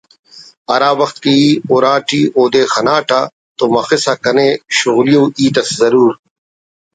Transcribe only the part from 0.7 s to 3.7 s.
ہرا وخت کہ ای اُوراٹی اودے خناٹہ تو